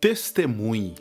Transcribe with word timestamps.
Testemunhe. 0.00 0.94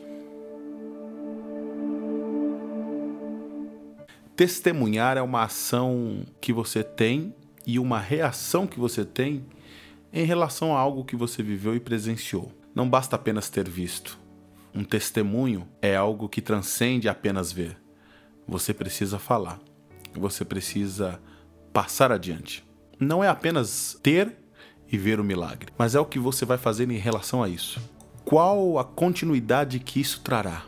Testemunhar 4.36 5.16
é 5.16 5.22
uma 5.22 5.44
ação 5.44 6.26
que 6.42 6.52
você 6.52 6.84
tem 6.84 7.34
e 7.66 7.80
uma 7.80 7.98
reação 7.98 8.68
que 8.68 8.78
você 8.78 9.06
tem 9.06 9.46
em 10.12 10.26
relação 10.26 10.76
a 10.76 10.82
algo 10.82 11.06
que 11.06 11.16
você 11.16 11.42
viveu 11.42 11.74
e 11.74 11.80
presenciou. 11.80 12.52
Não 12.76 12.90
basta 12.90 13.16
apenas 13.16 13.50
ter 13.50 13.70
visto. 13.70 14.20
Um 14.76 14.84
testemunho 14.84 15.66
é 15.82 15.96
algo 15.96 16.28
que 16.28 16.42
transcende 16.42 17.08
apenas 17.08 17.54
ver. 17.54 17.78
Você 18.46 18.74
precisa 18.74 19.18
falar. 19.18 19.62
Você 20.14 20.44
precisa 20.44 21.22
passar 21.72 22.12
adiante. 22.12 22.66
Não 23.00 23.24
é 23.24 23.30
apenas 23.30 23.98
ter 24.04 24.36
e 24.92 24.98
ver 24.98 25.22
o 25.22 25.24
milagre, 25.24 25.72
mas 25.78 25.96
é 25.96 26.02
o 26.02 26.06
que 26.06 26.20
você 26.20 26.44
vai 26.44 26.58
fazer 26.58 26.92
em 26.92 26.98
relação 26.98 27.42
a 27.42 27.48
isso 27.48 27.80
qual 28.30 28.78
a 28.78 28.84
continuidade 28.84 29.80
que 29.80 30.00
isso 30.00 30.22
trará. 30.22 30.62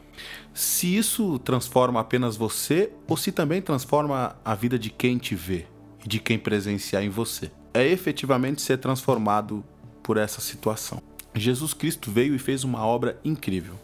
Se 0.52 0.98
isso 0.98 1.38
transforma 1.38 2.00
apenas 2.00 2.36
você 2.36 2.92
ou 3.08 3.16
se 3.16 3.32
também 3.32 3.62
transforma 3.62 4.36
a 4.44 4.56
vida 4.56 4.80
de 4.80 4.90
quem 4.90 5.20
te 5.20 5.36
vê 5.36 5.68
e 6.04 6.08
de 6.08 6.20
quem 6.20 6.40
presenciar 6.40 7.04
em 7.04 7.10
você. 7.10 7.52
É 7.72 7.88
efetivamente 7.88 8.64
ser 8.64 8.80
transformado 8.80 9.64
por 10.02 10.18
essa 10.18 10.42
situação. 10.42 11.04
Jesus 11.36 11.72
Cristo 11.72 12.10
veio 12.10 12.34
e 12.34 12.40
fez 12.40 12.64
uma 12.64 12.84
obra 12.84 13.20
incrível. 13.24 13.76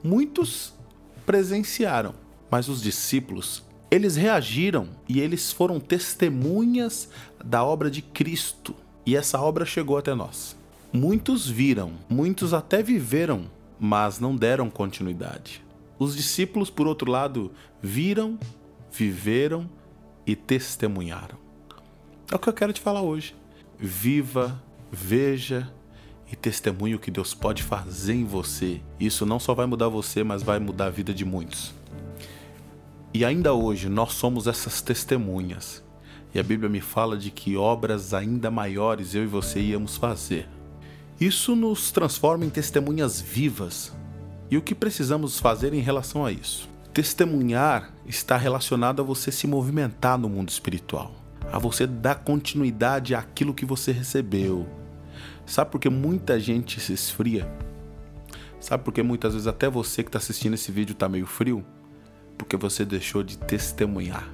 Muitos 0.00 0.72
presenciaram, 1.26 2.14
mas 2.48 2.68
os 2.68 2.80
discípulos, 2.80 3.64
eles 3.90 4.14
reagiram 4.14 4.90
e 5.08 5.18
eles 5.18 5.50
foram 5.50 5.80
testemunhas 5.80 7.08
da 7.44 7.64
obra 7.64 7.90
de 7.90 8.02
Cristo. 8.02 8.72
E 9.04 9.16
essa 9.16 9.40
obra 9.40 9.66
chegou 9.66 9.98
até 9.98 10.14
nós. 10.14 10.56
Muitos 10.96 11.50
viram, 11.50 11.90
muitos 12.08 12.54
até 12.54 12.80
viveram, 12.80 13.50
mas 13.80 14.20
não 14.20 14.36
deram 14.36 14.70
continuidade. 14.70 15.60
Os 15.98 16.14
discípulos, 16.14 16.70
por 16.70 16.86
outro 16.86 17.10
lado, 17.10 17.50
viram, 17.82 18.38
viveram 18.92 19.68
e 20.24 20.36
testemunharam. 20.36 21.36
É 22.30 22.36
o 22.36 22.38
que 22.38 22.48
eu 22.48 22.52
quero 22.52 22.72
te 22.72 22.80
falar 22.80 23.02
hoje. 23.02 23.34
Viva, 23.76 24.62
veja 24.92 25.68
e 26.30 26.36
testemunhe 26.36 26.94
o 26.94 27.00
que 27.00 27.10
Deus 27.10 27.34
pode 27.34 27.64
fazer 27.64 28.14
em 28.14 28.24
você. 28.24 28.80
Isso 29.00 29.26
não 29.26 29.40
só 29.40 29.52
vai 29.52 29.66
mudar 29.66 29.88
você, 29.88 30.22
mas 30.22 30.44
vai 30.44 30.60
mudar 30.60 30.86
a 30.86 30.90
vida 30.90 31.12
de 31.12 31.24
muitos. 31.24 31.74
E 33.12 33.24
ainda 33.24 33.52
hoje 33.52 33.88
nós 33.88 34.12
somos 34.12 34.46
essas 34.46 34.80
testemunhas. 34.80 35.82
E 36.32 36.38
a 36.38 36.42
Bíblia 36.44 36.70
me 36.70 36.80
fala 36.80 37.16
de 37.16 37.32
que 37.32 37.56
obras 37.56 38.14
ainda 38.14 38.48
maiores 38.48 39.12
eu 39.12 39.24
e 39.24 39.26
você 39.26 39.58
íamos 39.58 39.96
fazer. 39.96 40.48
Isso 41.20 41.54
nos 41.54 41.92
transforma 41.92 42.44
em 42.44 42.50
testemunhas 42.50 43.20
vivas. 43.20 43.92
E 44.50 44.56
o 44.56 44.62
que 44.62 44.74
precisamos 44.74 45.38
fazer 45.38 45.72
em 45.72 45.80
relação 45.80 46.26
a 46.26 46.32
isso? 46.32 46.68
Testemunhar 46.92 47.92
está 48.04 48.36
relacionado 48.36 49.00
a 49.00 49.04
você 49.04 49.30
se 49.30 49.46
movimentar 49.46 50.18
no 50.18 50.28
mundo 50.28 50.48
espiritual, 50.48 51.12
a 51.52 51.58
você 51.58 51.86
dar 51.86 52.16
continuidade 52.16 53.14
àquilo 53.14 53.54
que 53.54 53.64
você 53.64 53.92
recebeu. 53.92 54.66
Sabe 55.46 55.70
por 55.70 55.80
que 55.80 55.88
muita 55.88 56.38
gente 56.40 56.80
se 56.80 56.92
esfria? 56.92 57.48
Sabe 58.60 58.82
por 58.82 58.92
que 58.92 59.02
muitas 59.02 59.34
vezes 59.34 59.46
até 59.46 59.68
você 59.68 60.02
que 60.02 60.08
está 60.08 60.18
assistindo 60.18 60.54
esse 60.54 60.72
vídeo 60.72 60.94
está 60.94 61.08
meio 61.08 61.26
frio? 61.26 61.64
Porque 62.36 62.56
você 62.56 62.84
deixou 62.84 63.22
de 63.22 63.38
testemunhar 63.38 64.28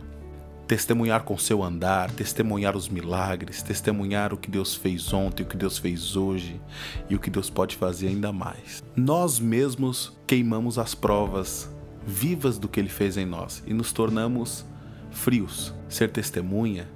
testemunhar 0.70 1.24
com 1.24 1.36
seu 1.36 1.64
andar, 1.64 2.12
testemunhar 2.12 2.76
os 2.76 2.88
milagres, 2.88 3.60
testemunhar 3.60 4.32
o 4.32 4.36
que 4.36 4.48
Deus 4.48 4.72
fez 4.72 5.12
ontem, 5.12 5.42
o 5.42 5.46
que 5.46 5.56
Deus 5.56 5.78
fez 5.78 6.14
hoje 6.14 6.60
e 7.08 7.16
o 7.16 7.18
que 7.18 7.28
Deus 7.28 7.50
pode 7.50 7.74
fazer 7.74 8.06
ainda 8.06 8.32
mais. 8.32 8.80
Nós 8.94 9.40
mesmos 9.40 10.16
queimamos 10.28 10.78
as 10.78 10.94
provas 10.94 11.68
vivas 12.06 12.56
do 12.56 12.68
que 12.68 12.78
Ele 12.78 12.88
fez 12.88 13.16
em 13.16 13.26
nós 13.26 13.64
e 13.66 13.74
nos 13.74 13.90
tornamos 13.90 14.64
frios. 15.10 15.74
Ser 15.88 16.12
testemunha 16.12 16.88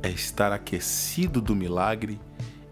é 0.00 0.08
estar 0.08 0.52
aquecido 0.52 1.40
do 1.40 1.56
milagre 1.56 2.20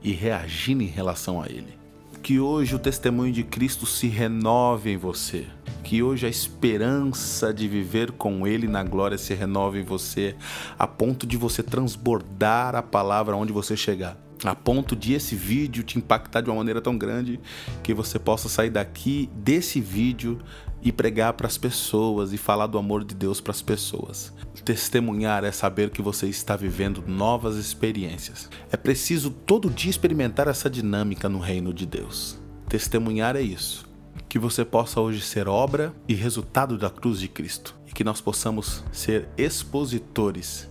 e 0.01 0.13
reagindo 0.13 0.85
em 0.85 0.87
relação 0.87 1.43
a 1.43 1.47
Ele. 1.47 1.77
Que 2.23 2.39
hoje 2.39 2.77
o 2.77 2.79
testemunho 2.79 3.33
de 3.33 3.43
Cristo 3.43 3.85
se 3.85 4.07
renove 4.07 4.93
em 4.93 4.97
você 4.97 5.49
que 5.91 6.05
hoje 6.05 6.25
a 6.25 6.29
esperança 6.29 7.53
de 7.53 7.67
viver 7.67 8.13
com 8.13 8.47
Ele 8.47 8.69
na 8.69 8.85
glória 8.85 9.19
se 9.19 9.35
renove 9.35 9.81
em 9.81 9.83
você, 9.83 10.37
a 10.79 10.87
ponto 10.87 11.27
de 11.27 11.37
você 11.37 11.65
transbordar 11.65 12.77
a 12.77 12.83
palavra 12.83 13.35
onde 13.35 13.53
você 13.53 13.77
chegar. 13.77 14.17
A 14.45 14.55
ponto 14.55 14.95
de 14.95 15.15
esse 15.15 15.35
vídeo 15.35 15.83
te 15.83 15.99
impactar 15.99 16.43
de 16.43 16.49
uma 16.49 16.59
maneira 16.59 16.81
tão 16.81 16.97
grande 16.97 17.41
que 17.83 17.93
você 17.93 18.21
possa 18.21 18.49
sair 18.49 18.71
daqui 18.71 19.29
desse 19.35 19.81
vídeo 19.81 20.39
e 20.81 20.93
pregar 20.93 21.33
para 21.33 21.49
as 21.49 21.59
pessoas 21.59 22.33
e 22.33 22.39
falar 22.39 22.69
do 22.69 22.79
amor 22.79 23.03
de 23.03 23.17
Deus 23.17 23.41
para 23.41 23.51
as 23.51 23.61
pessoas. 23.61 24.33
Testemunhar 24.65 25.43
é 25.43 25.51
saber 25.51 25.91
que 25.91 26.01
você 26.01 26.29
está 26.29 26.55
vivendo 26.55 27.03
novas 27.05 27.57
experiências. 27.57 28.49
É 28.71 28.77
preciso 28.77 29.29
todo 29.29 29.69
dia 29.69 29.91
experimentar 29.91 30.47
essa 30.47 30.71
dinâmica 30.71 31.29
no 31.29 31.41
reino 31.41 31.75
de 31.75 31.85
Deus. 31.85 32.39
Testemunhar 32.69 33.35
é 33.35 33.43
isso 33.43 33.90
que 34.29 34.39
você 34.39 34.65
possa 34.65 35.01
hoje 35.01 35.21
ser 35.21 35.49
obra 35.49 35.93
e 36.07 36.15
resultado 36.15 36.79
da 36.79 36.89
cruz 36.89 37.19
de 37.19 37.29
Cristo 37.29 37.75
e 37.87 37.93
que 37.93 38.05
nós 38.05 38.21
possamos 38.21 38.85
ser 38.93 39.29
expositores 39.37 40.69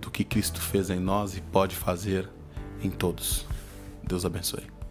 do 0.00 0.10
que 0.10 0.22
Cristo 0.22 0.60
fez 0.60 0.90
em 0.90 1.00
nós 1.00 1.36
e 1.36 1.40
pode 1.40 1.74
fazer 1.74 2.28
em 2.82 2.90
todos. 2.90 3.46
Deus 4.02 4.24
abençoe. 4.24 4.83